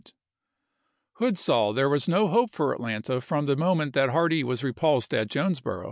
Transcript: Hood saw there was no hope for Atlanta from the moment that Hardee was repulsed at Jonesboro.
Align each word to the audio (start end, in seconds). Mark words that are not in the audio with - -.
Hood 1.17 1.37
saw 1.37 1.73
there 1.73 1.87
was 1.87 2.09
no 2.09 2.27
hope 2.27 2.53
for 2.53 2.73
Atlanta 2.73 3.21
from 3.21 3.45
the 3.45 3.55
moment 3.55 3.93
that 3.93 4.09
Hardee 4.09 4.43
was 4.43 4.63
repulsed 4.63 5.13
at 5.13 5.27
Jonesboro. 5.29 5.79